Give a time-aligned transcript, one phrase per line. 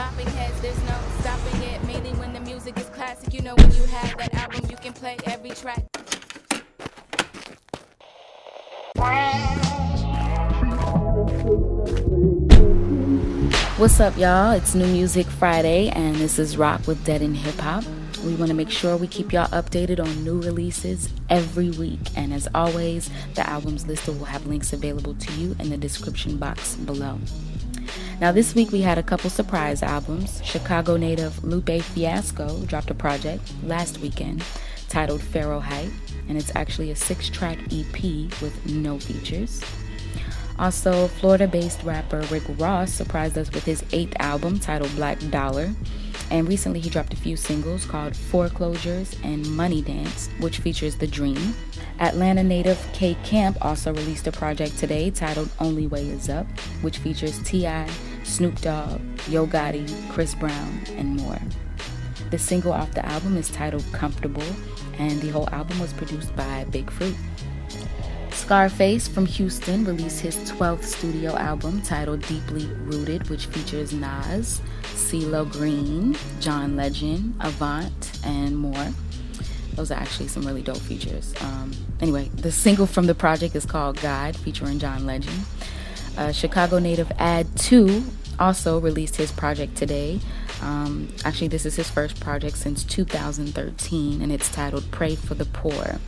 [0.00, 1.84] bopping heads, there's no stopping it.
[1.84, 4.94] Mainly when the music is classic, you know when you have that album, you can
[4.94, 5.84] play every track.
[13.76, 14.52] What's up, y'all?
[14.52, 17.84] It's New Music Friday, and this is Rock with Dead End Hip Hop.
[18.24, 22.00] We want to make sure we keep y'all updated on new releases every week.
[22.16, 26.38] And as always, the albums listed will have links available to you in the description
[26.38, 27.18] box below.
[28.20, 30.42] Now, this week we had a couple surprise albums.
[30.44, 34.44] Chicago native Lupe Fiasco dropped a project last weekend
[34.90, 35.88] titled Fahrenheit,
[36.28, 38.02] and it's actually a six track EP
[38.42, 39.64] with no features.
[40.58, 45.72] Also, Florida based rapper Rick Ross surprised us with his eighth album titled Black Dollar.
[46.30, 51.06] And recently he dropped a few singles called Foreclosures and Money Dance, which features The
[51.06, 51.54] Dream.
[51.98, 56.46] Atlanta native K Camp also released a project today titled Only Way Is Up,
[56.82, 57.88] which features T.I.,
[58.24, 61.38] Snoop Dogg, Yo Gotti, Chris Brown, and more.
[62.30, 64.44] The single off the album is titled Comfortable,
[64.98, 67.16] and the whole album was produced by Big Fruit.
[68.30, 75.50] Scarface from Houston released his 12th studio album titled Deeply Rooted, which features Nas, CeeLo
[75.50, 78.88] Green, John Legend, Avant, and more.
[79.74, 81.34] Those are actually some really dope features.
[81.40, 85.44] Um, anyway, the single from the project is called God, featuring John Legend.
[86.16, 88.04] Uh, Chicago native Ad 2
[88.38, 90.18] also released his project today.
[90.62, 95.44] Um, actually, this is his first project since 2013, and it's titled Prey for the
[95.44, 95.98] Poor.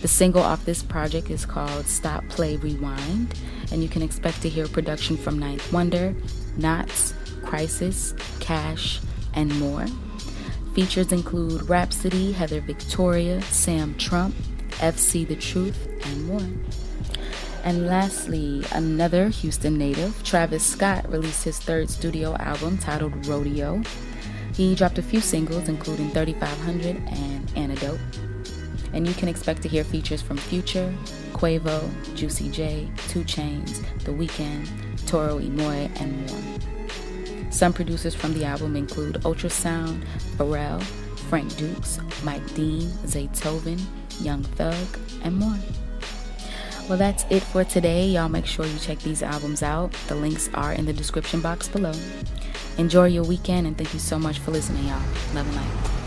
[0.00, 3.34] The single off this project is called Stop, Play, Rewind,
[3.72, 6.14] and you can expect to hear production from Ninth Wonder,
[6.58, 9.00] Nottz, Khrysis, Cash,
[9.34, 9.86] and more.
[10.74, 14.34] Features include Rapsody, Heather Victoria, Sam Trump,
[14.72, 16.42] FC The Truth, and more.
[17.66, 23.82] And lastly, another Houston native, Travis Scott, released his third studio album titled Rodeo.
[24.54, 28.00] He dropped a few singles, including 3500 and Antidote
[28.96, 30.92] and you can expect to hear features from Future,
[31.34, 37.52] Quavo, Juicy J, 2 Chainz, The Weeknd, Toro y Moi, and more.
[37.52, 40.02] Some producers from the album include Ultrasound,
[40.38, 40.82] Pharrell,
[41.28, 43.80] Frank Dukes, Mike Dean, Zaytoven,
[44.22, 45.58] Young Thug, and more.
[46.88, 48.06] Well, that's it for today.
[48.06, 49.92] Y'all make sure you check these albums out.
[50.06, 51.92] The links are in the description box below.
[52.78, 55.02] Enjoy your weekend and thank you so much for listening, y'all.
[55.34, 56.05] Love and light.